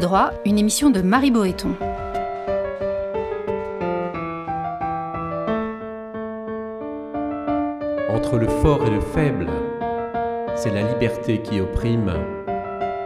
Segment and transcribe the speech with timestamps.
[0.00, 1.74] Droit, une émission de Marie Boéton.
[8.10, 9.48] Entre le fort et le faible,
[10.54, 12.12] c'est la liberté qui opprime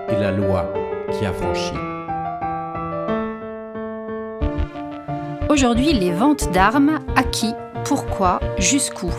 [0.09, 0.73] et la loi
[1.13, 1.73] qui affranchit.
[5.49, 7.53] Aujourd'hui, les ventes d'armes, à qui,
[7.85, 9.11] pourquoi, jusqu'où?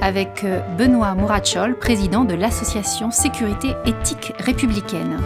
[0.00, 5.18] Avec euh, Benoît Mourachol, président de l'association Sécurité éthique républicaine.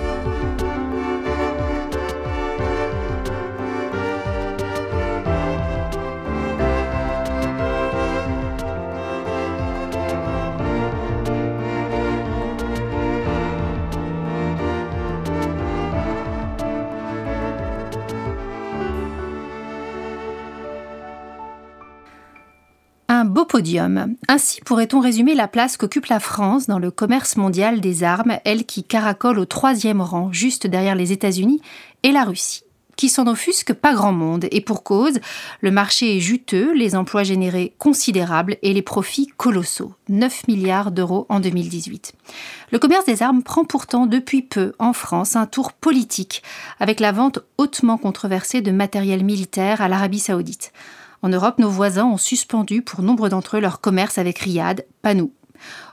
[24.29, 28.65] Ainsi pourrait-on résumer la place qu'occupe la France dans le commerce mondial des armes, elle
[28.67, 31.61] qui caracole au troisième rang, juste derrière les États-Unis
[32.03, 32.63] et la Russie
[32.97, 35.21] qui s'en offusque pas grand monde, et pour cause,
[35.61, 41.27] le marché est juteux, les emplois générés considérables et les profits colossaux, 9 milliards d'euros
[41.29, 42.15] en 2018.
[42.73, 46.43] Le commerce des armes prend pourtant depuis peu en France un tour politique,
[46.81, 50.73] avec la vente hautement controversée de matériel militaire à l'Arabie saoudite.
[51.27, 55.13] En Europe, nos voisins ont suspendu pour nombre d'entre eux leur commerce avec Riyad, pas
[55.13, 55.33] nous.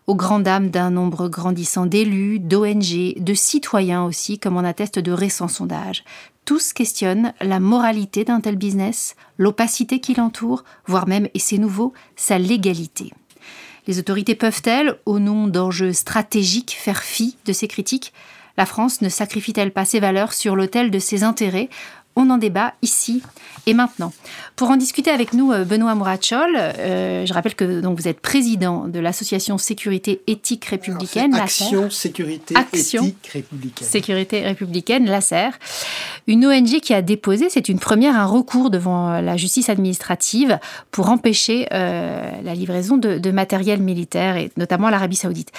[0.06, 5.12] Aux grandes dames d'un nombre grandissant d'élus, d'ONG, de citoyens aussi, comme en attestent de
[5.12, 6.04] récents sondages.
[6.46, 11.94] Tous questionnent la moralité d'un tel business, l'opacité qui l'entoure, voire même, et c'est nouveau,
[12.16, 13.12] sa légalité.
[13.88, 18.14] Les autorités peuvent-elles, au nom d'enjeux stratégiques, faire fi de ces critiques?
[18.56, 21.70] La France ne sacrifie-t-elle pas ses valeurs sur l'autel de ses intérêts?
[22.16, 23.24] On en débat ici
[23.66, 24.12] et maintenant.
[24.56, 28.20] Pour en discuter avec nous, euh, Benoît Mourachol, euh, je rappelle que donc, vous êtes
[28.20, 31.34] président de l'association Sécurité Éthique Républicaine.
[31.34, 33.88] Action Sécurité Éthique Républicaine.
[33.88, 35.52] Sécurité Républicaine, l'ACER.
[36.28, 40.60] Une ONG qui a déposé, c'est une première, un recours devant la justice administrative
[40.92, 45.52] pour empêcher euh, la livraison de, matériel militaire, et notamment à l'Arabie Saoudite.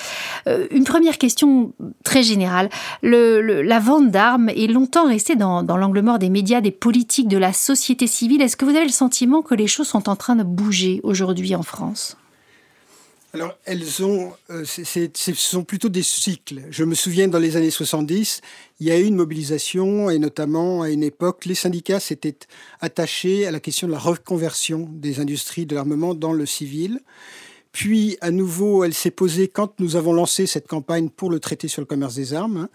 [0.70, 1.72] une première question
[2.04, 2.68] très générale.
[3.02, 7.28] Le, la vente d'armes est longtemps restée dans, dans l'angle mort des médias des politiques,
[7.28, 8.42] de la société civile.
[8.42, 11.54] Est-ce que vous avez le sentiment que les choses sont en train de bouger aujourd'hui
[11.54, 12.16] en France?
[13.34, 16.62] Alors, elles ont, euh, ce sont plutôt des cycles.
[16.70, 18.42] Je me souviens, dans les années 70,
[18.78, 22.38] il y a eu une mobilisation, et notamment à une époque, les syndicats s'étaient
[22.80, 27.00] attachés à la question de la reconversion des industries de l'armement dans le civil.
[27.72, 31.66] Puis, à nouveau, elle s'est posée quand nous avons lancé cette campagne pour le traité
[31.66, 32.68] sur le commerce des armes,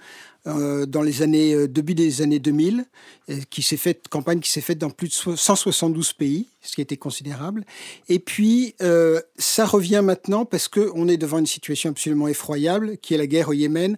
[0.47, 2.85] euh, dans les années, euh, début des années 2000,
[3.49, 6.97] qui s'est faite, campagne qui s'est faite dans plus de 172 pays, ce qui était
[6.97, 7.65] considérable.
[8.07, 13.13] Et puis, euh, ça revient maintenant parce qu'on est devant une situation absolument effroyable, qui
[13.13, 13.97] est la guerre au Yémen.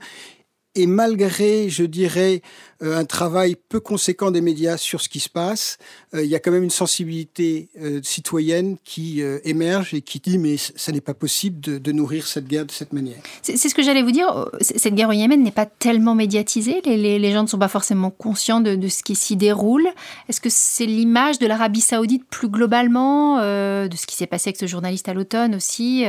[0.74, 2.42] Et malgré, je dirais,
[2.82, 5.78] euh, un travail peu conséquent des médias sur ce qui se passe,
[6.16, 10.38] euh, il y a quand même une sensibilité euh, citoyenne qui émerge et qui dit
[10.38, 13.18] mais ça n'est pas possible de, nourrir cette guerre de cette manière.
[13.42, 14.50] C'est ce que j'allais vous dire.
[14.62, 16.81] Cette guerre au Yémen n'est pas tellement médiatisée.
[16.86, 19.88] Les, gens ne sont pas forcément conscients de, ce qui s'y déroule.
[20.30, 24.58] Est-ce que c'est l'image de l'Arabie saoudite plus globalement, de ce qui s'est passé avec
[24.58, 26.06] ce journaliste à l'automne aussi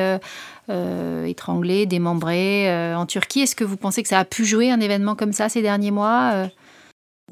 [0.69, 3.41] étranglé, démembré en Turquie?
[3.41, 5.91] Est-ce que vous pensez que ça a pu jouer un événement comme ça ces derniers
[5.91, 6.49] mois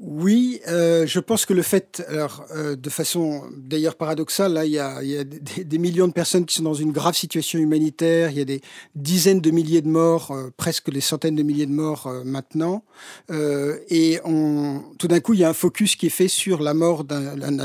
[0.03, 4.73] oui, euh, je pense que le fait, alors euh, de façon d'ailleurs paradoxale, là, il
[4.73, 8.41] y a, des, millions de personnes qui sont dans une grave situation humanitaire, il y
[8.41, 8.63] a des
[8.95, 12.83] dizaines de milliers de morts, euh, presque des centaines de milliers de morts maintenant,
[13.31, 14.21] et
[14.99, 17.59] tout d'un coup, il y a un focus qui est fait sur la mort d'un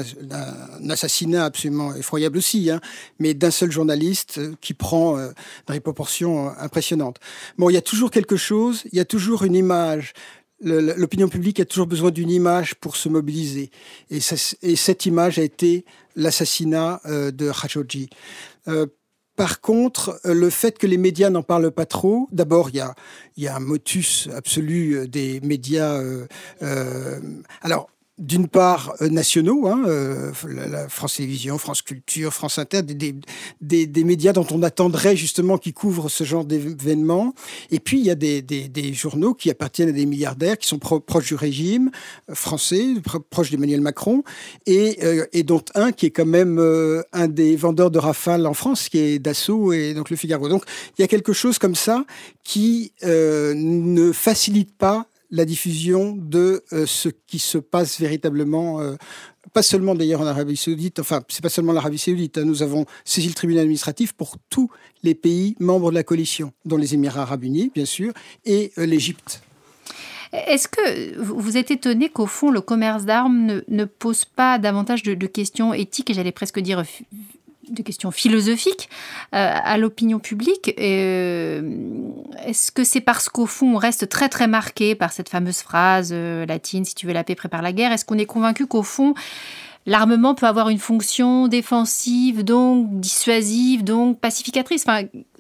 [0.89, 2.81] assassinat absolument effroyable aussi, hein,
[3.19, 5.17] mais d'un seul journaliste qui prend
[5.69, 7.19] des proportions impressionnantes.
[7.57, 10.13] Bon, il y a toujours quelque chose, il y a toujours une image
[10.61, 13.71] l'opinion publique a toujours besoin d'une image pour se mobiliser.
[14.09, 15.85] Et, cette image a été
[16.15, 18.09] l'assassinat euh, de Khashoggi.
[18.67, 18.87] Euh,
[19.35, 22.77] par contre, le fait que les médias n'en parlent pas trop, d'abord, il
[23.37, 26.01] y a, un motus absolu euh, des médias.
[27.61, 33.13] alors, d'une part euh, nationaux, hein, euh, la, France Télévisions, France Culture, France Inter, des,
[33.59, 37.33] des, des, médias dont on attendrait justement qu'ils couvrent ce genre d'événements.
[37.71, 40.79] Et puis il y a des, des, journaux qui appartiennent à des milliardaires, qui sont
[40.79, 41.91] proches du régime
[42.29, 42.85] euh, français,
[43.29, 44.23] proches d'Emmanuel Macron,
[44.65, 44.99] et,
[45.33, 46.59] et, dont un qui est quand même
[47.11, 50.47] un des vendeurs de Rafale en France, qui est Dassault et donc Le Figaro.
[50.47, 50.63] Donc
[50.97, 52.05] il y a quelque chose comme ça
[52.43, 58.95] qui ne facilite pas la diffusion de euh, ce qui se passe véritablement, euh,
[59.53, 62.85] pas seulement d'ailleurs en Arabie Saoudite, enfin, c'est pas seulement l'Arabie Saoudite, hein, nous avons
[63.03, 64.69] saisi le tribunal administratif pour tous
[65.03, 68.13] les pays membres de la coalition, dont les Émirats arabes unis, bien sûr,
[68.45, 69.41] et euh, l'Égypte.
[70.31, 75.27] Est-ce que vous êtes étonné qu'au fond, le commerce d'armes ne, pose pas davantage de,
[75.27, 76.83] questions éthiques, et j'allais presque dire
[77.69, 78.89] de questions philosophiques
[79.33, 81.61] euh, à l'opinion publique euh,
[82.45, 86.09] Est-ce que c'est parce qu'au fond, on reste très très marqué par cette fameuse phrase
[86.11, 88.83] euh, latine, si tu veux la paix, prépare la guerre Est-ce qu'on est convaincu qu'au
[88.83, 89.13] fond,
[89.85, 94.85] l'armement peut avoir une fonction défensive, donc dissuasive, donc pacificatrice?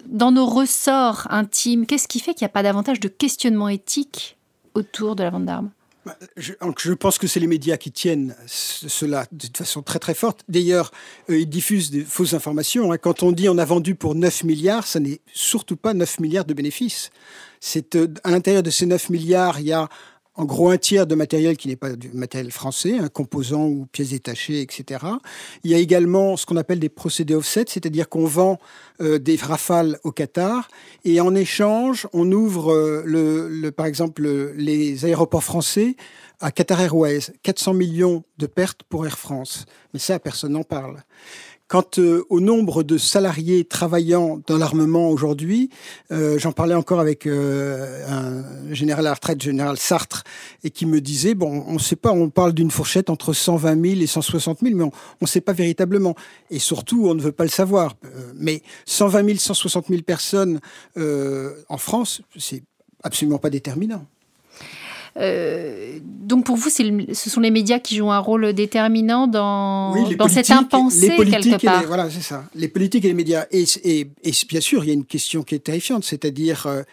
[0.07, 4.37] Dans nos ressorts intimes, qu'est-ce qui fait qu'il n'y a pas davantage de questionnement éthique
[4.73, 5.71] autour de la vente d'armes?
[6.05, 10.41] Bah, je, pense que c'est les médias qui tiennent cela de façon très très forte.
[10.47, 10.91] D'ailleurs,
[11.29, 12.91] euh, ils diffusent des fausses informations.
[12.91, 12.97] Hein.
[12.97, 16.45] Quand on dit on a vendu pour 9 milliards, ça n'est surtout pas 9 milliards
[16.45, 17.09] de bénéfices.
[17.59, 19.89] C'est euh, à l'intérieur de ces 9 milliards, il y a
[20.35, 23.85] en gros un tiers de matériel qui n'est pas du matériel français, un composant ou
[23.91, 25.05] pièces détachées, etc.
[25.63, 28.59] Il y a également ce qu'on appelle des procédés offset, c'est-à-dire qu'on vend
[29.01, 30.67] euh, des rafales au Qatar
[31.03, 35.95] et en échange, on ouvre euh, le, par exemple les aéroports français
[36.41, 39.65] à Qatar Airways, 400 millions de pertes pour Air France.
[39.93, 41.01] Mais ça, personne n'en parle.
[41.67, 45.71] Quant euh, au nombre de salariés travaillant dans l'armement aujourd'hui,
[46.11, 50.23] euh, j'en parlais encore avec euh, un général à la retraite, général Sartre,
[50.63, 53.81] et qui me disait, bon, on ne sait pas, on parle d'une fourchette entre 120
[53.81, 54.91] 000 et 160 000, mais on
[55.21, 56.13] ne sait pas véritablement.
[56.51, 57.95] Et surtout, on ne veut pas le savoir.
[58.35, 60.59] mais 120 000, 160 000 personnes
[60.95, 62.61] en France, c'est
[63.03, 64.05] absolument pas déterminant.
[65.17, 70.27] Euh, donc pour vous, ce sont les médias qui jouent un rôle déterminant dans, dans
[70.27, 71.83] cette impensée quelque part.
[71.87, 72.43] voilà, c'est ça.
[72.53, 73.45] Les politiques et les médias.
[73.51, 76.83] Et, et, et, bien sûr, il y a une question qui est terrifiante, c'est-à-dire euh,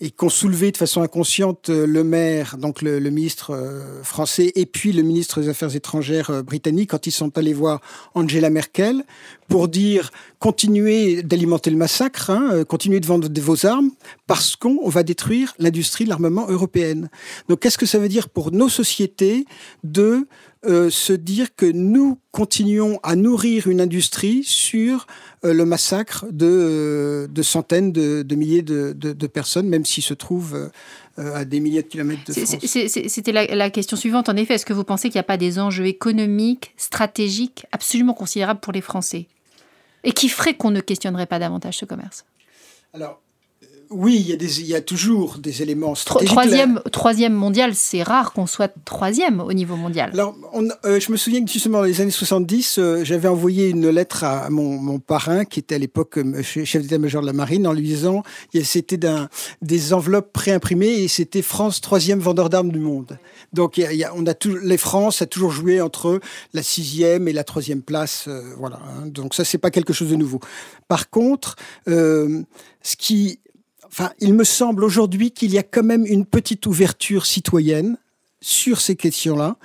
[0.00, 4.64] et qu'ont soulevé de façon inconsciente euh, le maire, donc le, ministre euh, français, et
[4.64, 7.80] puis le ministre des Affaires étrangères euh, britannique quand ils sont allés voir
[8.14, 9.04] Angela Merkel
[9.48, 13.90] pour dire continuez d'alimenter le massacre, hein, continuez de vendre vos armes
[14.26, 17.10] parce qu'on va détruire l'industrie de l'armement européenne.
[17.48, 19.46] Donc qu'est-ce que ça veut dire pour nos sociétés
[19.82, 20.28] de
[20.64, 25.06] se dire que nous continuons à nourrir une industrie sur
[25.44, 30.70] euh, le massacre de, euh, de centaines de, milliers de, personnes, même s'ils se trouvent
[31.18, 32.56] euh, à des milliers de kilomètres de France.
[32.66, 34.54] C'était la, question suivante, en effet.
[34.54, 38.72] Est-ce que vous pensez qu'il n'y a pas des enjeux économiques, stratégiques, absolument considérables pour
[38.72, 39.26] les Français
[40.02, 42.24] Et qui feraient qu'on ne questionnerait pas davantage ce commerce?
[42.92, 43.20] Alors,
[43.90, 46.30] oui, il y, a des, il y a toujours des éléments stratégiques.
[46.30, 50.10] Troisième, troisième mondial, c'est rare qu'on soit troisième au niveau mondial.
[50.12, 50.34] Alors,
[50.84, 54.24] euh, je me souviens que justement dans les années 70, euh, j'avais envoyé une lettre
[54.24, 57.72] à mon, mon parrain, qui était à l'époque euh, chef d'état-major de la marine, en
[57.72, 58.22] lui disant
[58.62, 59.00] c'était
[59.62, 63.18] des enveloppes préimprimées et c'était France troisième vendeur d'armes du monde.
[63.54, 66.20] Donc, il y a, on a tout, les France a toujours joué entre
[66.52, 68.28] la sixième et la troisième place.
[68.58, 68.80] voilà.
[68.86, 69.06] Hein.
[69.06, 70.40] Donc, ça, c'est pas quelque chose de nouveau.
[70.88, 71.56] Par contre,
[71.86, 73.40] ce qui
[73.90, 77.96] Enfin, il me semble aujourd'hui qu'il y a quand même une petite ouverture citoyenne
[78.40, 79.56] sur ces questions-là,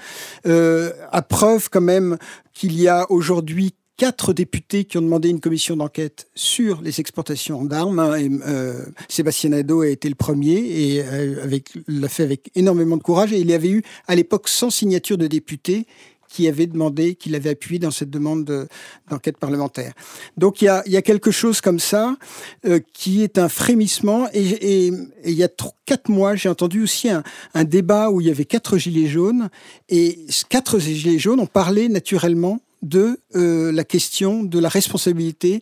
[0.48, 2.18] euh, à preuve quand même
[2.54, 7.64] qu'il y a aujourd'hui quatre députés qui ont demandé une commission d'enquête sur les exportations
[7.64, 8.00] d'armes.
[8.00, 8.18] Hein,
[8.48, 13.32] euh, Sébastien Nadeau a été le premier et euh, l'a fait avec énormément de courage.
[13.32, 15.86] Il y avait eu à l'époque 100 signatures de députés
[16.34, 18.68] qui avait demandé, qui l'avait appuyé dans cette demande
[19.08, 19.94] d'enquête parlementaire.
[20.36, 22.18] Donc il y a, y a quelque chose comme ça
[22.66, 24.28] euh, qui est un frémissement.
[24.34, 24.88] Et,
[25.26, 25.50] il y a
[25.86, 27.22] quatre mois, j'ai entendu aussi un,
[27.54, 29.50] un, débat où il y avait quatre gilets jaunes.
[29.90, 35.62] Et quatre gilets jaunes ont parlé naturellement de euh, la question de la responsabilité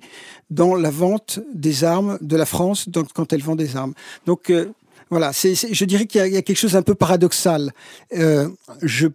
[0.50, 3.94] dans la vente des armes de la France donc, quand elle vend des armes.
[4.26, 4.72] Donc euh,
[5.10, 7.74] voilà, c'est, je dirais qu'il y, y, a quelque chose un peu paradoxal.
[8.18, 8.48] Euh,
[8.82, 9.08] je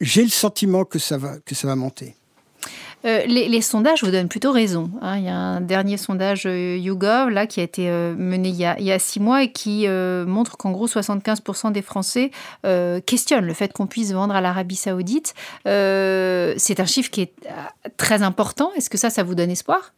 [0.00, 2.14] j'ai le sentiment que ça va, que ça va monter.
[3.06, 4.90] Euh, les, sondages vous donnent plutôt raison.
[5.00, 5.16] Hein.
[5.16, 8.56] Il y a un dernier sondage euh, YouGov là, qui a été euh, mené il
[8.56, 12.30] y a, six mois et qui montre qu'en gros 75% des Français
[13.06, 15.34] questionnent le fait qu'on puisse vendre à l'Arabie saoudite.
[15.64, 17.32] c'est un chiffre qui est
[17.96, 18.72] très important.
[18.76, 19.94] Est-ce que ça, ça vous donne espoir?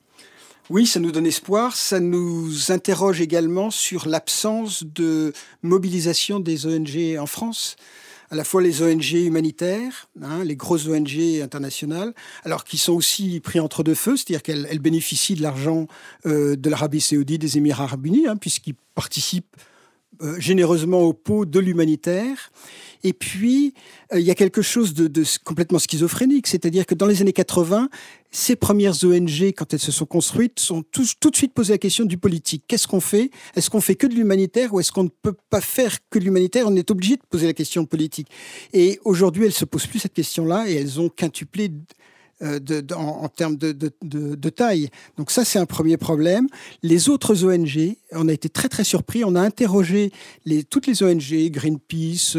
[0.70, 1.74] Oui, ça nous donne espoir.
[1.74, 5.32] Ça nous interroge également sur l'absence de
[5.62, 7.76] mobilisation des ONG en France
[8.32, 13.40] à la fois les ONG humanitaires, hein, les grosses ONG internationales, alors qui sont aussi
[13.40, 15.86] pris entre deux feux, c'est-à-dire qu'elles bénéficient de l'argent
[16.24, 19.54] euh, de l'Arabie saoudite, des Émirats arabes unis, hein, puisqu'ils participent
[20.20, 22.52] euh, généreusement au pot de l'humanitaire.
[23.04, 23.74] Et puis,
[24.12, 27.88] euh, il y a quelque chose de, complètement schizophrénique, c'est-à-dire que dans les années 80,
[28.30, 31.78] ces premières ONG, quand elles se sont construites, sont tout, tout de suite posées la
[31.78, 32.64] question du politique.
[32.68, 33.30] Qu'est-ce qu'on fait?
[33.56, 36.24] Est-ce qu'on fait que de l'humanitaire ou est-ce qu'on ne peut pas faire que de
[36.24, 36.66] l'humanitaire?
[36.68, 38.28] On est obligé de poser la question politique.
[38.72, 41.70] Et aujourd'hui, elles se posent plus cette question-là et elles ont quintuplé
[42.42, 44.88] de, en, termes de, taille.
[45.16, 46.48] Donc ça, c'est un premier problème.
[46.82, 49.24] Les autres ONG, on a été très très surpris.
[49.24, 50.12] On a interrogé
[50.68, 52.36] toutes les ONG, Greenpeace,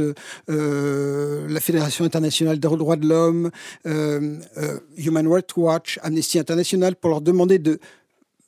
[0.47, 3.51] la Fédération internationale des droits de l'homme,
[3.85, 7.79] Human Rights Watch, Amnesty International, pour leur demander de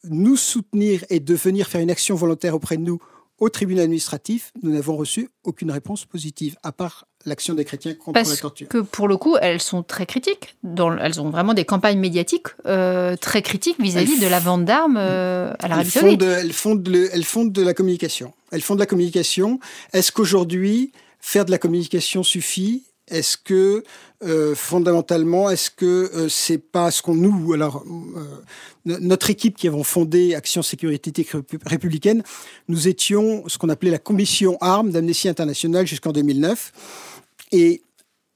[0.09, 2.99] nous soutenir et de venir faire une action volontaire auprès de nous
[3.39, 8.19] au tribunal administratif, nous n'avons reçu aucune réponse positive, à part l'action des chrétiens contre
[8.19, 8.67] la torture.
[8.67, 10.55] Parce que pour le coup, elles sont très critiques.
[10.63, 15.53] elles ont vraiment des campagnes médiatiques euh, très critiques vis-à-vis de la vente d'armes euh,
[15.59, 16.21] à l'Arabie Saoudite.
[16.21, 18.33] Elles font, de, elles font de la communication.
[18.51, 19.59] Elles font de la communication.
[19.93, 22.83] Est-ce qu'aujourd'hui, faire de la communication suffit?
[23.07, 23.83] Est-ce que
[24.23, 28.41] euh, fondamentalement, est-ce que euh, c'est pas ce qu'on nous, alors euh,
[28.85, 31.27] notre équipe qui avons fondé Action Sécurité
[31.65, 32.23] Républicaine,
[32.67, 37.14] nous étions ce qu'on appelait la commission armes d'Amnesty International jusqu'en 2009,
[37.57, 37.81] et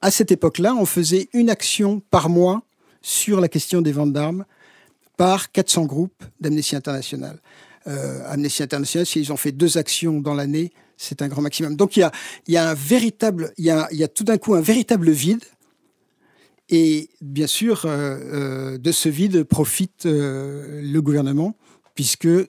[0.01, 2.63] à cette époque-là, on faisait une action par mois
[3.01, 4.45] sur la question des ventes d'armes
[5.17, 7.39] par 400 groupes d'Amnesty International.
[8.27, 11.75] Amnesty International, s'ils ont fait deux actions dans l'année, c'est un grand maximum.
[11.75, 12.07] Donc il
[12.47, 15.43] y a, un véritable, il y a, tout d'un coup un véritable vide.
[16.71, 21.55] Et bien sûr, euh, euh, de ce vide profite euh, le gouvernement,
[21.95, 22.47] puisqu'il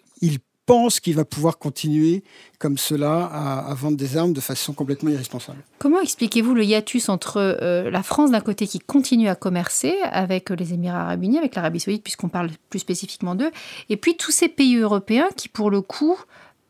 [0.71, 2.23] pense qu'il va pouvoir continuer
[2.59, 5.59] comme cela à, vendre des armes de façon complètement irresponsable.
[5.79, 7.59] Comment expliquez-vous le hiatus entre
[7.91, 11.81] la France d'un côté qui continue à commercer avec les Émirats arabes unis, avec l'Arabie
[11.81, 13.51] saoudite, puisqu'on parle plus spécifiquement d'eux,
[13.89, 16.17] et puis tous ces pays européens qui, pour le coup,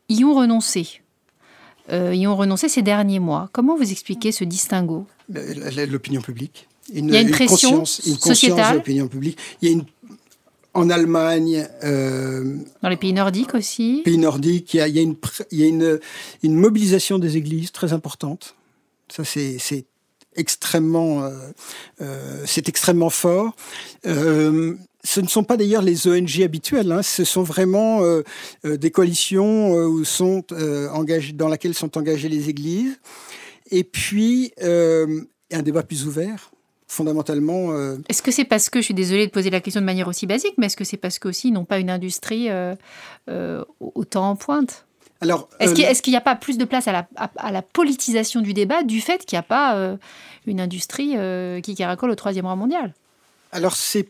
[0.09, 1.01] y ont renoncé
[1.91, 3.49] euh, y ont renoncé ces derniers mois.
[3.51, 5.05] Comment vous expliquez ce distinguo?
[5.29, 6.67] L'opinion publique.
[6.93, 8.71] il y a une pression conscience, une sociétale.
[8.71, 9.37] de l'opinion publique.
[9.61, 9.85] Il y a une
[10.73, 11.67] en Allemagne.
[11.83, 14.01] Euh, Dans les pays nordiques aussi.
[14.05, 15.15] Pays nordiques, il y a, il y a, une,
[15.51, 15.99] il y a une,
[16.43, 18.55] une, mobilisation des églises très importante.
[19.09, 19.57] Ça, c'est
[20.35, 21.31] extrêmement, euh,
[22.01, 23.55] euh, c'est extrêmement fort.
[24.05, 28.01] Euh, ce ne sont pas d'ailleurs les ONG habituelles, hein, ce sont vraiment
[28.63, 30.45] des coalitions où sont,
[30.93, 32.99] engagées, dans lesquelles sont engagées les églises.
[33.71, 36.51] Et puis, un débat plus ouvert,
[36.91, 37.73] fondamentalement.
[38.09, 40.27] Est-ce que c'est parce que, je suis désolée de poser la question de manière aussi
[40.27, 42.49] basique, mais est-ce que c'est parce qu'aussi ils n'ont pas une industrie
[43.79, 44.85] autant en pointe?
[45.21, 48.53] Alors, est-ce qu'il n'y a pas plus de place à la, à la politisation du
[48.53, 49.97] débat du fait qu'il n'y a pas
[50.45, 51.15] une industrie
[51.63, 52.93] qui caracole au troisième rang mondial?
[53.51, 54.09] Alors, c'est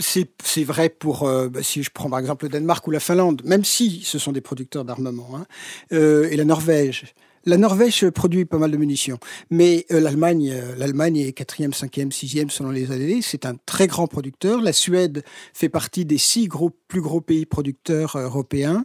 [0.00, 3.42] c'est vrai pour, euh, bah, si je prends par exemple le Danemark ou la Finlande,
[3.44, 5.46] même si ce sont des producteurs d'armement, hein,
[5.92, 7.14] euh, et la Norvège.
[7.44, 9.18] La Norvège produit pas mal de munitions,
[9.50, 13.20] mais euh, l'Allemagne, l'Allemagne est quatrième, cinquième, sixième selon les années.
[13.22, 14.60] C'est un très grand producteur.
[14.60, 16.48] La Suède fait partie des six
[16.88, 18.84] plus gros pays producteurs européens.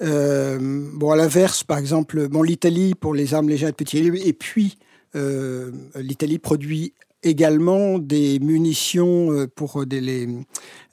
[0.00, 4.76] bon, à l'inverse, par exemple, l'Italie pour les armes légères et petits, et puis
[5.14, 6.92] l'Italie produit
[7.24, 10.28] également des munitions euh, pour euh, les,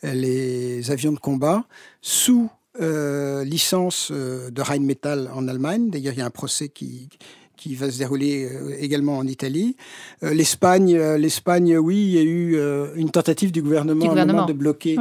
[0.04, 1.66] les, avions de combat
[2.02, 2.50] sous
[2.80, 5.90] euh, licence de Rheinmetall en Allemagne.
[5.90, 7.10] D'ailleurs, il y a un procès qui,
[7.58, 8.50] qui va se dérouler
[8.80, 9.76] également en Italie.
[10.22, 12.58] L'Espagne, l'Espagne, oui, il y a eu
[12.96, 14.98] une tentative du gouvernement, de bloquer.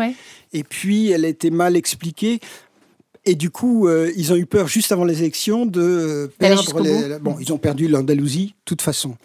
[0.52, 2.40] Et puis, elle a été mal expliquée.
[3.26, 6.80] Et du coup, ils ont eu peur juste avant les élections de perdre.
[6.80, 7.18] Les...
[7.18, 9.16] Bon, ils ont perdu l'Andalousie, de toute façon.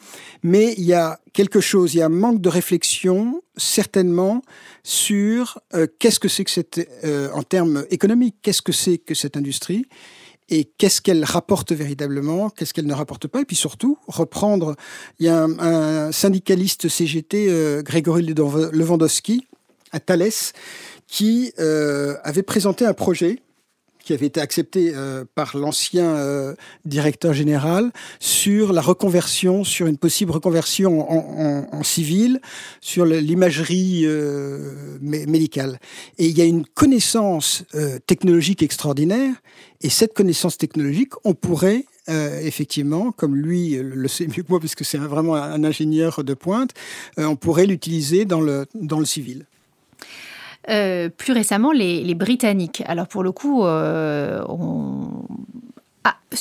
[0.43, 4.41] Mais il y a quelque chose, il y a un manque de réflexion, certainement,
[4.83, 9.15] sur euh, qu'est-ce que c'est que cette, euh, en termes économiques, qu'est-ce que c'est que
[9.15, 9.85] cette industrie
[10.49, 14.75] et qu'est-ce qu'elle rapporte véritablement, qu'est-ce qu'elle ne rapporte pas, et puis surtout reprendre.
[15.19, 19.47] Il y a un, syndicaliste CGT, euh, Grégory Lewandowski,
[19.91, 20.29] à Thales,
[21.07, 23.39] qui avait présenté un projet
[24.05, 29.97] qui avait été accepté euh, par l'ancien euh, directeur général sur la reconversion, sur une
[29.97, 32.39] possible reconversion en, civil,
[32.81, 35.79] sur l'imagerie euh, médicale.
[36.17, 37.63] Et il y a une connaissance
[38.05, 39.33] technologique extraordinaire,
[39.81, 44.75] et cette connaissance technologique, on pourrait effectivement, comme lui le sait mieux que moi, parce
[44.75, 46.71] que c'est vraiment un ingénieur de pointe,
[47.17, 49.45] on pourrait l'utiliser dans le, dans le civil.
[50.69, 55.25] Euh, plus récemment, les, Britanniques, alors pour le coup, euh, ont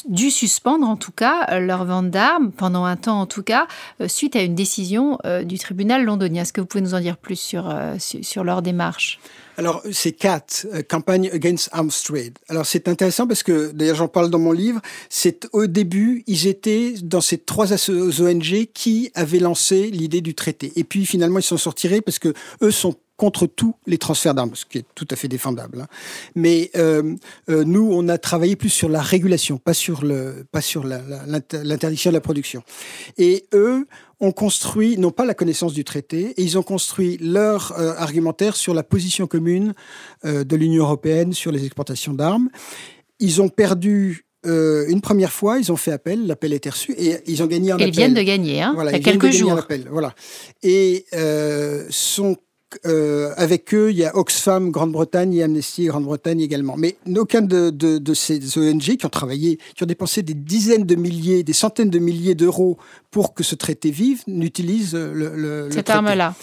[0.08, 3.66] dû suspendre en tout cas leur vente d'armes, pendant un temps en tout cas,
[4.00, 6.42] euh, suite à une décision du tribunal londonien.
[6.42, 9.18] Est-ce que vous pouvez nous en dire plus sur, sur, leur démarche?
[9.56, 10.46] Alors, c'est CAT,
[10.88, 12.38] Campagne Against Arms Trade.
[12.48, 16.48] Alors, c'est intéressant parce que, d'ailleurs, j'en parle dans mon livre, c'est au début, ils
[16.48, 20.72] étaient dans ces trois ONG qui avaient lancé l'idée du traité.
[20.74, 24.54] Et puis, finalement, ils sont sortis parce que eux sont contre tous les transferts d'armes,
[24.54, 25.82] ce qui est tout à fait défendable.
[25.82, 25.86] Hein.
[26.34, 27.14] Mais euh,
[27.48, 32.10] euh, nous, on a travaillé plus sur la régulation, pas sur le, pas sur l'interdiction
[32.10, 32.62] de la production.
[33.16, 33.86] Et eux
[34.20, 38.56] ont construit, non pas la connaissance du traité, et ils ont construit leur euh, argumentaire
[38.56, 39.74] sur la position commune
[40.24, 42.48] euh, de l'Union européenne sur les exportations d'armes.
[43.20, 47.16] Ils ont perdu euh, une première fois, ils ont fait appel, l'appel été reçu, et
[47.26, 47.88] ils ont gagné un appel.
[47.88, 49.52] Ils viennent de gagner, hein, voilà, il y a ils quelques jours.
[49.52, 50.14] appel, voilà.
[50.62, 51.06] Et
[51.90, 52.36] sont
[52.86, 56.76] euh, avec eux, il y a Oxfam Grande-Bretagne et Amnesty Grande-Bretagne également.
[56.76, 60.84] Mais aucun de, de, de, ces ONG qui ont travaillé, qui ont dépensé des dizaines
[60.84, 62.78] de milliers, des centaines de milliers d'euros
[63.10, 66.34] pour que ce traité vive, n'utilise le, le, Cette arme-là.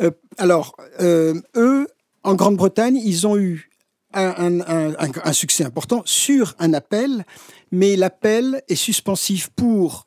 [0.00, 1.88] Euh, alors, euh, eux,
[2.22, 3.70] en Grande-Bretagne, ils ont eu
[4.14, 7.24] un, un, un, un, succès important sur un appel,
[7.72, 10.06] mais l'appel est suspensif pour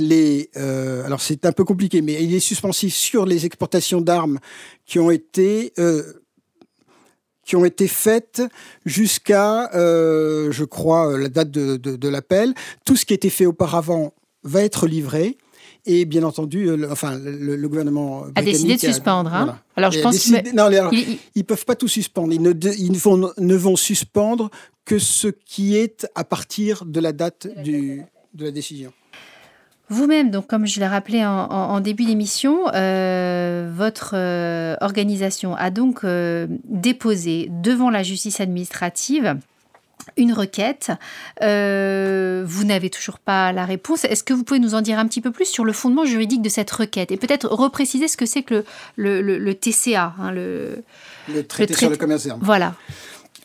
[0.00, 4.38] les, euh, alors c'est un peu compliqué, mais il est suspensif sur les exportations d'armes
[4.86, 6.02] qui ont été euh,
[7.44, 8.42] qui ont été faites
[8.86, 12.54] jusqu'à, euh, je crois, la date de, de, de l'appel.
[12.84, 14.14] Tout ce qui a été fait auparavant
[14.44, 15.36] va être livré.
[15.86, 19.32] Et bien entendu, le, enfin, le, le, gouvernement a décidé de suspendre.
[19.34, 19.62] Hein voilà.
[19.76, 22.32] Alors, je pense décidé, non, alors, il, ils peuvent pas tout suspendre.
[22.34, 24.50] Ils ne, ils vont, ne vont suspendre
[24.84, 28.02] que ce qui est à partir de la date du,
[28.34, 28.92] de la décision.
[29.90, 35.56] Vous-même, donc comme je l'ai rappelé en, en, en début d'émission, euh, votre euh, organisation
[35.56, 39.36] a donc euh, déposé devant la justice administrative
[40.16, 40.92] une requête.
[41.40, 44.04] Vous n'avez toujours pas la réponse.
[44.04, 46.42] Est-ce que vous pouvez nous en dire un petit peu plus sur le fondement juridique
[46.42, 48.64] de cette requête et peut-être repréciser ce que c'est que
[48.96, 50.84] le, le, le, le TCA, hein, le,
[51.32, 52.40] le, traité sur le commerce d'armes.
[52.42, 52.74] Voilà.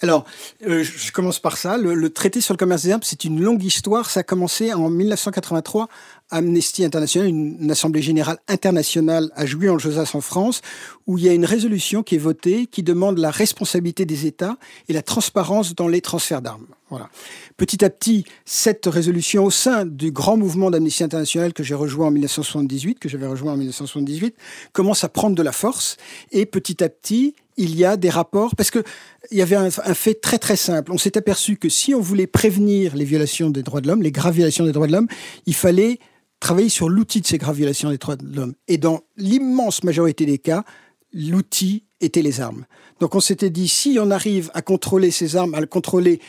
[0.02, 0.26] Alors,
[0.68, 1.78] euh, je commence par ça.
[1.78, 4.10] Le, le, traité sur le commerce des armes, c'est une longue histoire.
[4.10, 5.88] Ça a commencé en 1983.
[6.32, 10.62] Amnesty International, une, assemblée générale internationale à jouy en josas en France,
[11.08, 14.58] où il y a une résolution qui est votée qui demande la responsabilité des États
[14.90, 16.66] et la transparence dans les transferts d'armes.
[16.90, 17.10] Voilà.
[17.58, 22.08] Petit à petit, cette résolution au sein du grand mouvement d'Amnesty International que j'ai rejoint
[22.08, 24.36] en 1978, que j'avais rejoint en 1978,
[24.72, 25.98] commence à prendre de la force
[26.32, 28.84] et petit à petit, il y a des rapports parce que
[29.32, 30.92] il y avait un, un fait très très simple.
[30.92, 34.12] On s'est aperçu que si on voulait prévenir les violations des droits de l'homme, les
[34.12, 35.08] graves violations des droits de l'homme,
[35.46, 36.00] il fallait
[36.40, 38.54] travailler sur l'outil de ces graves violations des droits de l'homme.
[38.68, 40.64] Et dans l'immense majorité des cas,
[41.16, 42.66] l'outil était les armes.
[43.00, 46.20] Donc on s'était dit, si on arrive à contrôler ces armes, à contrôler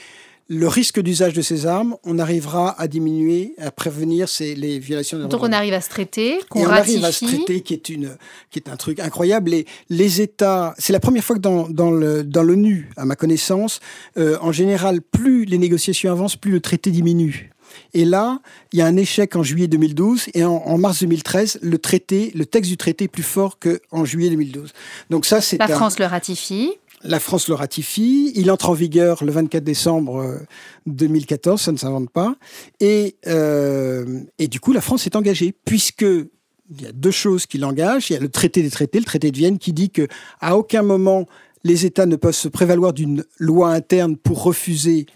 [0.48, 5.18] le risque d'usage de ces armes, on arrivera à diminuer, à prévenir ces, les violations
[5.18, 7.74] des droits Donc on arrive à se traiter, qu'on on arrive à se traiter, qui
[7.74, 8.16] est, une,
[8.50, 9.52] qui est un truc incroyable.
[9.52, 13.16] Et les États, c'est la première fois que dans, dans, le, dans l'ONU, à ma
[13.16, 13.80] connaissance,
[14.18, 17.50] euh, en général, plus les négociations avancent, plus le traité diminue.
[17.94, 18.40] Et là,
[18.72, 22.32] il y a un échec en juillet 2012 et en, en, mars 2013, le traité,
[22.34, 24.72] le texte du traité est plus fort qu'en juillet 2012.
[25.10, 26.72] Donc ça, c'est la un, France le ratifie.
[27.02, 28.32] La France le ratifie.
[28.34, 30.40] Il entre en vigueur le 24 décembre
[30.86, 31.60] 2014.
[31.60, 32.36] Ça ne s'invente pas.
[32.80, 37.46] Et, euh, et du coup, la France est engagée puisque il y a deux choses
[37.46, 38.10] qui l'engagent.
[38.10, 40.08] Il y a le traité des traités, le traité de Vienne, qui dit que
[40.40, 41.26] à aucun moment
[41.64, 45.06] les États ne peuvent se prévaloir d'une loi interne pour refuser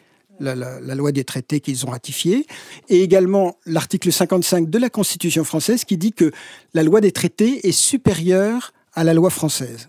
[0.40, 2.46] la, loi des traités qu'ils ont ratifiée,
[2.88, 6.32] et également l'article 55 de la Constitution française qui dit que
[6.74, 9.88] la loi des traités est supérieure à la loi française.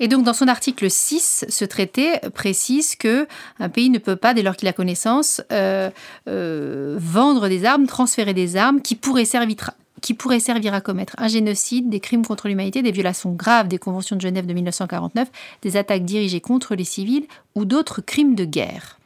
[0.00, 3.26] Et donc, dans son article 6, ce traité précise que
[3.60, 5.90] un pays ne peut pas, dès lors qu'il a connaissance, euh,
[6.28, 12.00] euh, vendre des armes, transférer des armes qui pourraient servir à commettre un génocide, des
[12.00, 15.28] crimes contre l'humanité, des violations graves des conventions de Genève de 1949,
[15.62, 18.98] des attaques dirigées contre les civils ou d'autres crimes de guerre.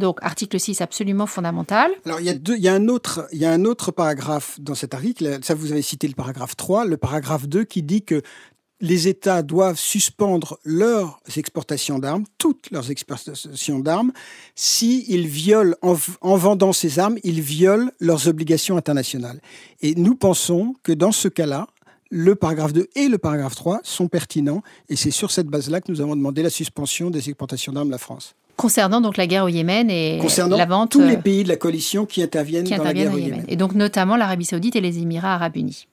[0.00, 1.92] Donc, article 6, absolument fondamental.
[2.04, 3.92] Alors, il y, a deux, il, y a un autre, il y a un autre
[3.92, 7.82] paragraphe dans cet article, ça vous avez cité le paragraphe 3, le paragraphe 2 qui
[7.82, 8.22] dit que
[8.80, 14.12] les États doivent suspendre leurs exportations d'armes, toutes leurs exportations d'armes,
[14.54, 19.40] s'ils violent, en, en, vendant ces armes, ils violent leurs obligations internationales.
[19.82, 21.66] Et nous pensons que dans ce cas-là,
[22.10, 25.90] le paragraphe 2 et le paragraphe 3 sont pertinents, et c'est sur cette base-là que
[25.90, 28.34] nous avons demandé la suspension des exportations d'armes de la France.
[28.56, 30.90] Concernant donc la guerre au Yémen et Concernant la vente.
[30.90, 33.36] tous les pays de la coalition qui interviennent, qui dans la guerre au Yémen.
[33.36, 33.44] Yémen.
[33.48, 35.86] Et donc notamment l'Arabie Saoudite et les Émirats Arabes Unis.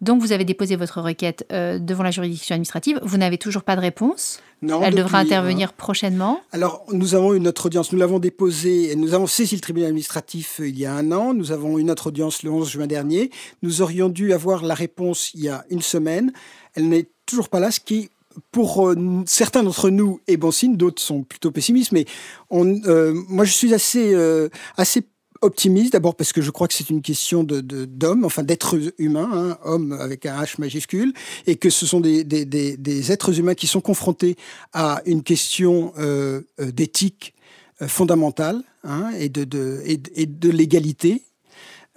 [0.00, 3.00] Donc vous avez déposé votre requête euh, devant la juridiction administrative.
[3.02, 4.40] Vous n'avez toujours pas de réponse.
[4.62, 6.40] Non, Elle depuis, devra intervenir euh, prochainement.
[6.52, 7.92] Alors, nous avons eu notre audience.
[7.92, 11.12] Nous l'avons déposée et nous avons saisi le tribunal administratif euh, il y a un
[11.12, 11.34] an.
[11.34, 13.30] Nous avons eu notre audience le 11 juin dernier.
[13.62, 16.32] Nous aurions dû avoir la réponse il y a une semaine.
[16.74, 18.10] Elle n'est toujours pas là, ce qui
[18.52, 22.04] pour euh, certains d'entre nous est bon signe, d'autres sont plutôt pessimistes, mais
[22.50, 25.02] on, euh, moi je suis assez, euh, assez
[25.44, 29.30] optimiste, d'abord parce que je crois que c'est une question de, d'hommes, enfin d'êtres humains,
[29.32, 31.12] hein, hommes avec un H majuscule,
[31.46, 34.36] et que ce sont des, êtres humains qui sont confrontés
[34.72, 37.34] à une question euh, d'éthique
[37.82, 41.22] euh, fondamentale hein, et, de, l'égalité,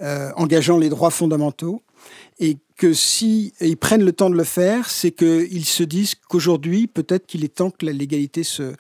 [0.01, 1.81] euh, engageant les droits fondamentaux.
[2.39, 7.25] et que si prennent le temps de le faire, c'est qu'ils se disent qu'aujourd'hui, peut-être
[7.25, 8.75] qu'il est temps que la légalité se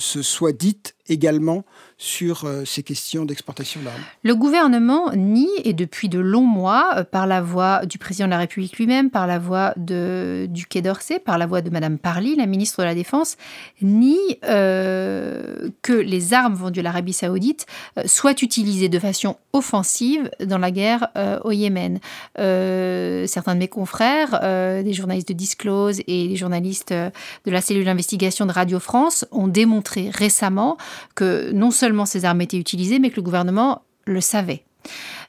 [0.00, 1.64] soit dite également
[2.00, 4.00] sur euh, ces questions d'exportation d'armes.
[4.22, 8.30] Le gouvernement nie, et depuis de longs mois, euh, par la voix du président de
[8.30, 11.98] la République lui-même, par la voix de, du Quai d'Orsay, par la voix de Madame
[11.98, 13.36] Parly, la ministre de la Défense,
[13.82, 17.66] nie euh, que les armes vendues à l'Arabie saoudite
[18.06, 21.08] soient utilisées de façon offensive dans la guerre
[21.44, 21.98] au Yémen.
[22.36, 24.40] certains de mes confrères,
[24.84, 29.48] des journalistes de Disclose et des journalistes de la cellule d'investigation de Radio France, ont
[29.48, 30.76] démontré récemment
[31.14, 34.64] que non seulement ces armes étaient utilisées, mais que le gouvernement le savait.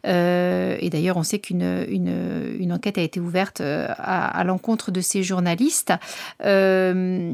[0.05, 5.01] Euh, et d'ailleurs, on sait qu'une une, enquête a été ouverte euh, à, l'encontre de
[5.01, 5.93] ces journalistes.
[6.45, 7.33] Euh,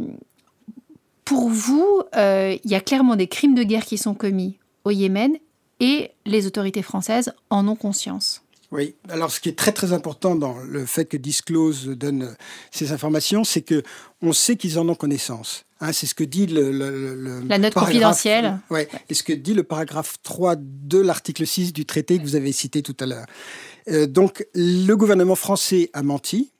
[1.23, 5.35] pour vous, il y a clairement des crimes de guerre qui sont commis au Yémen
[5.79, 8.44] et les autorités françaises en ont conscience.
[8.75, 12.35] Oui, alors ce qui est très très important dans le fait que Disclose donne
[12.71, 13.83] ces informations, c'est que
[14.21, 15.65] on sait qu'ils en ont connaissance.
[15.81, 16.71] Hein, c'est ce que dit le,
[17.47, 18.59] la note confidentielle.
[18.69, 22.35] Ouais, et ce que dit le paragraphe 3 de l'article 6 du traité que vous
[22.35, 23.25] avez cité tout à l'heure.
[23.89, 26.51] Euh, donc le gouvernement français a menti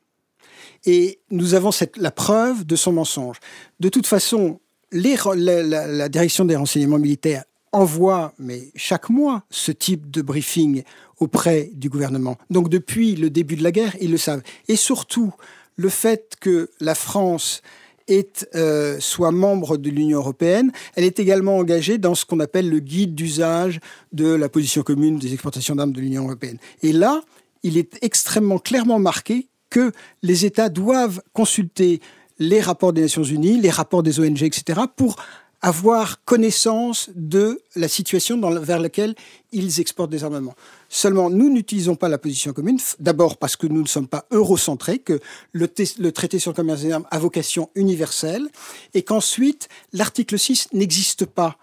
[0.86, 3.38] et nous avons cette, la preuve de son mensonge.
[3.80, 4.60] De toute façon,
[4.92, 7.44] les, la, la direction des renseignements militaires
[7.76, 10.84] envoie, mais chaque mois, ce type de briefing
[11.20, 12.38] auprès du gouvernement.
[12.50, 14.42] Donc depuis le début de la guerre, ils le savent.
[14.70, 15.34] Et surtout,
[15.76, 17.62] le fait que la France
[18.56, 22.80] euh, soit membre de l'Union européenne, elle est également engagée dans ce qu'on appelle le
[22.80, 23.80] guide d'usage
[24.14, 26.58] de la position commune des exportations d'armes de l'Union européenne.
[26.82, 27.22] Et là,
[27.64, 32.00] il est extrêmement clairement marqué que les États doivent consulter
[32.38, 35.18] les rapports des Nations Unies, les rapports des ONG, etc., pour
[35.66, 39.16] avoir connaissance de la situation vers laquelle
[39.52, 40.54] ils exportent des armements.
[40.90, 45.00] Seulement, nous n'utilisons pas la position commune, d'abord parce que nous ne sommes pas eurocentrés,
[45.00, 45.20] que
[45.54, 48.48] le, le, traité sur le commerce des armes a vocation universelle,
[48.94, 51.58] et qu'ensuite, l'article 6 n'existe pas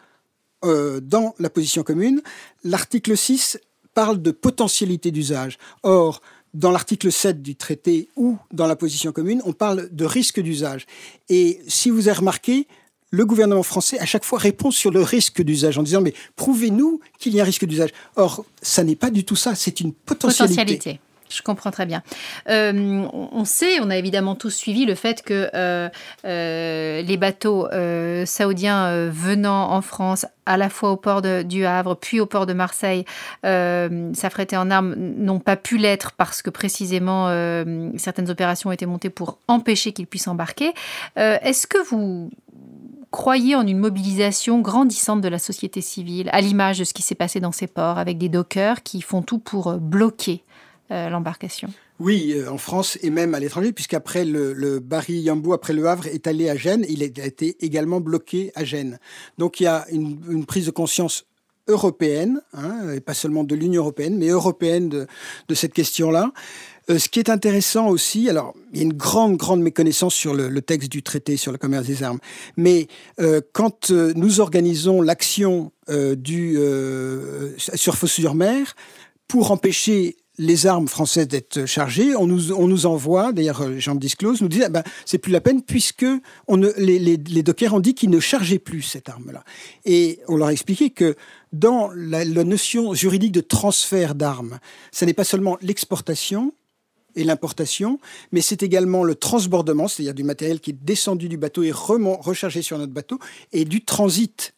[0.64, 2.22] euh, dans la position commune.
[2.64, 3.60] L'article 6
[3.94, 5.58] parle de potentialité d'usage.
[5.84, 6.22] Or,
[6.54, 10.86] dans l'article 7 du traité ou dans la position commune, on parle de risque d'usage.
[11.28, 12.66] Et si vous avez remarqué,
[13.12, 17.00] le gouvernement français, à chaque fois, répond sur le risque d'usage en disant Mais prouvez-nous
[17.18, 17.90] qu'il y a un risque d'usage.
[18.16, 20.98] Or, ça n'est pas du tout ça, c'est une potentialité.
[21.32, 22.02] Je comprends très bien.
[22.48, 25.88] Euh, on sait, on a évidemment tous suivi le fait que euh,
[26.24, 27.68] euh, les bateaux
[28.26, 32.52] saoudiens venant en France, à la fois au port du Havre, puis au port de
[32.52, 33.04] Marseille,
[33.42, 37.28] s'affréter en armes, n'ont pas pu l'être parce que précisément
[37.96, 40.72] certaines opérations ont été montées pour empêcher qu'ils puissent embarquer.
[41.16, 42.30] Est-ce que vous
[43.12, 47.14] croyez en une mobilisation grandissante de la société civile, à l'image de ce qui s'est
[47.14, 50.42] passé dans ces ports, avec des dockers qui font tout pour euh, bloquer
[50.90, 51.68] euh, l'embarcation
[52.00, 55.86] oui, euh, en France et même à l'étranger, puisqu'après le, le Barry Yambou, après le
[55.86, 58.98] Havre, est allé à Gênes, il a été également bloqué à Gênes.
[59.38, 61.26] Donc il y a une, prise de conscience
[61.68, 65.06] européenne, hein, et pas seulement de l'Union européenne, mais européenne de,
[65.46, 66.32] de cette question-là.
[66.90, 70.34] Euh, ce qui est intéressant aussi, alors il y a une grande, grande méconnaissance sur
[70.34, 72.18] le, texte du traité sur le commerce des armes,
[72.56, 72.88] mais
[73.20, 75.72] euh, quand euh, nous organisons l'action
[76.16, 76.56] du
[77.58, 78.74] sur Fos-sur-Mer
[79.28, 84.40] pour empêcher les armes françaises d'être chargées, on nous, on nous envoie, d'ailleurs Jean Disclose
[84.40, 86.06] nous disait, ah ben, c'est plus la peine puisque
[86.78, 89.44] les dockers ont dit qu'ils ne chargeaient plus cette arme-là.
[89.84, 91.14] Et on leur a expliqué que
[91.52, 94.60] dans la, la notion juridique de transfert d'armes,
[94.92, 96.54] ce n'est pas seulement l'exportation,
[97.16, 97.98] et l'importation,
[98.32, 102.62] mais c'est également le transbordement, c'est-à-dire du matériel qui est descendu du bateau et rechargé
[102.62, 103.18] sur notre bateau,
[103.52, 104.54] et du transit.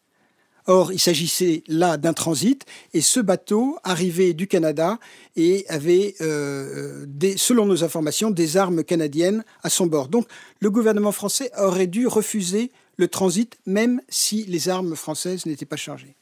[0.67, 4.99] Or, il s'agissait là d'un transit, et ce bateau arrivait du Canada
[5.35, 10.07] et avait, euh, des, selon nos informations, des armes canadiennes à son bord.
[10.07, 10.27] Donc,
[10.59, 15.75] le gouvernement français aurait dû refuser le transit, même si les armes françaises n'étaient pas
[15.75, 16.15] chargées.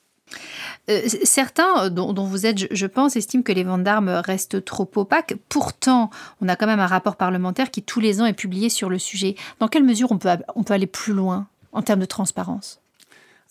[0.89, 5.35] Euh, certains, dont, vous êtes, je, pense, estiment que les ventes d'armes restent trop opaques.
[5.49, 6.09] Pourtant,
[6.41, 8.99] on a quand même un rapport parlementaire qui tous les ans est publié sur le
[8.99, 9.35] sujet.
[9.59, 12.79] Dans quelle mesure on peut, on peut aller plus loin en termes de transparence?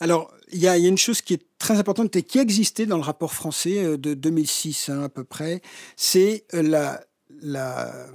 [0.00, 3.02] Alors, il y, a une chose qui est très importante et qui existait dans le
[3.02, 5.62] rapport français euh, de 2006 hein, à peu près,
[5.96, 6.62] c'est euh,
[7.42, 8.06] la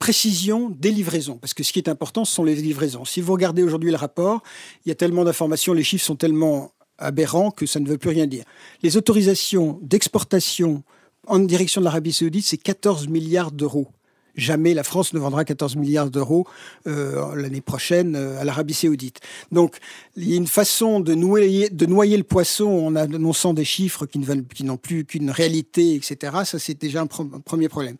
[0.00, 1.36] précision des livraisons.
[1.36, 3.04] Parce que ce qui est important, ce sont les livraisons.
[3.04, 4.42] Si vous regardez aujourd'hui le rapport,
[4.84, 8.10] il y a tellement d'informations, les chiffres sont tellement aberrant que ça ne veut plus
[8.10, 8.44] rien dire.
[8.82, 10.82] Les autorisations d'exportation
[11.26, 13.88] en direction de l'Arabie saoudite, c'est 14 milliards d'euros
[14.36, 16.46] jamais la France ne vendra 14 milliards d'euros
[16.86, 19.20] euh, l'année prochaine à l'Arabie saoudite.
[19.52, 19.76] Donc
[20.16, 24.06] il y a une façon de noyer, de noyer le poisson en annonçant des chiffres
[24.06, 26.38] qui n'ont plus qu'une réalité, etc.
[26.44, 27.96] Ça, c'est déjà un premier problème.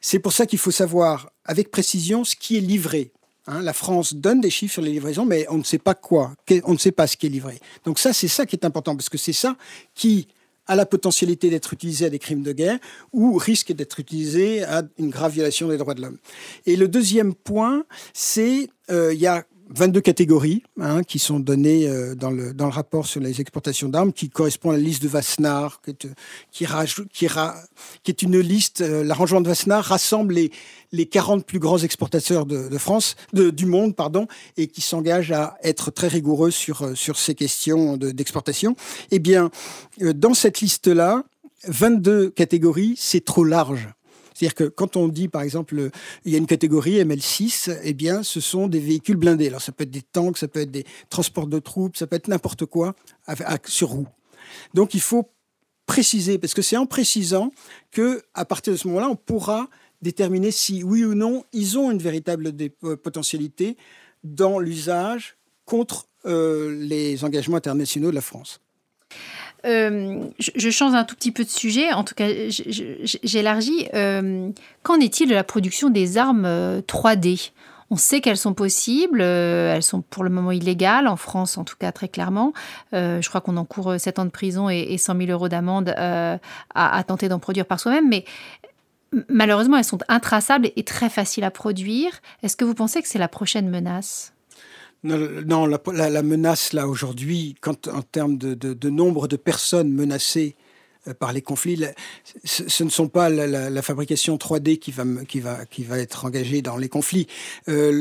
[0.00, 3.12] C'est pour ça qu'il faut savoir avec précision ce qui est livré.
[3.50, 6.34] Hein, la France donne des chiffres sur les livraisons, mais on ne sait pas quoi,
[6.64, 7.58] on ne sait pas ce qui est livré.
[7.86, 9.56] Donc ça, c'est ça qui est important, parce que c'est ça
[9.94, 10.28] qui
[10.66, 12.78] a la potentialité d'être utilisé à des crimes de guerre
[13.14, 16.18] ou risque d'être utilisé à une grave violation des droits de l'homme.
[16.66, 21.86] Et le deuxième point, c'est euh, il y a 22 catégories hein, qui sont données
[21.88, 25.02] euh, dans, le, dans le rapport sur les exportations d'armes, qui correspond à la liste
[25.02, 26.06] de Wassenaar, qui est,
[26.52, 30.50] qui, est une liste, euh, l'arrangement de Wassenaar rassemble les,
[30.92, 34.26] les 40 plus grands exportateurs de, France, de, du monde, pardon,
[34.56, 38.74] et qui s'engagent à être très rigoureux sur, euh, sur ces questions d'exportation.
[39.10, 39.50] eh bien,
[40.00, 41.24] dans cette liste-là,
[41.66, 43.88] 22 catégories, c'est trop large.
[44.38, 45.90] C'est-à-dire que quand on dit, par exemple,
[46.24, 49.48] il y a une catégorie ML6, eh bien, ce sont des véhicules blindés.
[49.48, 52.14] Alors, ça peut être des tanks, ça peut être des transports de troupes, ça peut
[52.14, 52.94] être n'importe quoi
[53.64, 54.06] sur roues.
[54.74, 55.28] Donc, il faut
[55.86, 57.50] préciser, parce que c'est en précisant
[57.90, 59.68] que, à partir de ce moment-là, on pourra
[60.02, 62.52] déterminer si, oui ou non, ils ont une véritable
[62.84, 63.76] euh, potentialité
[64.22, 68.60] dans l'usage contre euh, les engagements internationaux de la France.
[69.64, 72.28] Euh, je, change un tout petit peu de sujet, en tout cas
[73.24, 73.88] j'élargis.
[73.94, 74.50] Euh,
[74.82, 76.46] qu'en est-il de la production des armes
[76.86, 77.52] 3D euh,
[77.90, 81.76] on sait qu'elles sont possibles, elles sont pour le moment illégales, en France en tout
[81.78, 82.52] cas très clairement.
[82.92, 87.30] je crois qu'on encourt 7 ans de prison et, 100 000 euros d'amende à, tenter
[87.30, 88.26] d'en produire par soi-même, mais
[89.30, 92.10] malheureusement elles sont intraçables et très faciles à produire.
[92.42, 94.34] Est-ce que vous pensez que c'est la prochaine menace?
[95.04, 100.56] Non, la, menace, là, aujourd'hui, en termes de, nombre de personnes menacées
[101.06, 101.84] euh, par les conflits,
[102.44, 104.90] ce, ne sont pas la, fabrication 3D qui
[105.40, 107.28] va, être engagée dans les conflits.
[107.68, 107.92] Euh,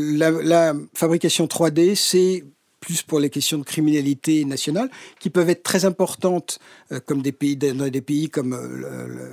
[0.44, 2.44] la, fabrication 3D, c'est
[2.80, 6.60] plus pour les questions de criminalité nationale, qui peuvent être très importantes,
[6.92, 8.58] euh, comme des pays, dans des pays comme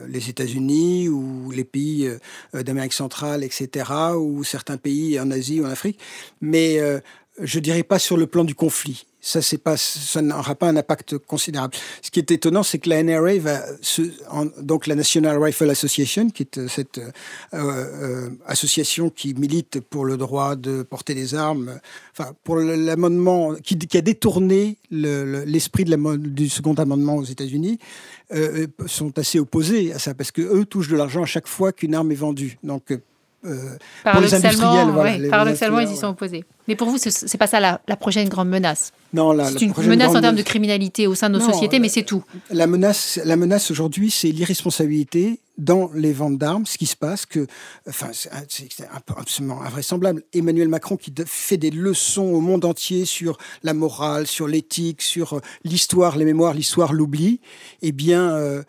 [0.09, 2.11] les États-Unis ou les pays
[2.53, 5.99] d'Amérique centrale, etc., ou certains pays en Asie ou en Afrique.
[6.41, 6.79] Mais
[7.41, 9.07] je dirais pas sur le plan du conflit.
[9.21, 11.75] Ça, ça n'aura pas un impact considérable.
[12.03, 13.63] Ce qui est étonnant, c'est que la NRA va,
[14.61, 17.11] donc la National Rifle Association, qui est euh, cette euh,
[17.55, 21.81] euh, association qui milite pour le droit de porter des armes,
[22.13, 27.79] enfin pour l'amendement qui, a détourné l'esprit du second amendement aux États-Unis,
[28.87, 31.95] sont assez opposés à ça parce que eux touchent de l'argent à chaque fois qu'une
[31.95, 32.59] arme est vendue.
[32.63, 32.93] Donc
[33.45, 34.89] pour les industriels.
[34.91, 36.45] Voilà, paradoxalement, ils y sont opposés.
[36.67, 40.15] Mais pour vous, ce n'est pas ça la, prochaine grande menace Non, c'est une menace
[40.15, 42.25] en termes de criminalité au sein de nos sociétés, mais c'est tout.
[42.51, 47.27] La menace, la menace aujourd'hui, c'est l'irresponsabilité dans les ventes d'armes, ce qui se passe,
[47.27, 47.47] que,
[47.89, 50.23] enfin, c'est absolument invraisemblable.
[50.33, 55.35] Emmanuel Macron qui fait des leçons au monde entier sur la morale, sur l'éthique, sur
[55.35, 57.41] euh, l'histoire, les mémoires, l'histoire, l'oubli,
[57.83, 58.65] eh bien, euh,